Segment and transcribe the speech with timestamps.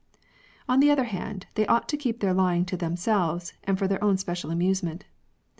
[0.67, 4.03] On the other hand, they ought to keep their lying to themselves and for their
[4.03, 5.05] own special amusement.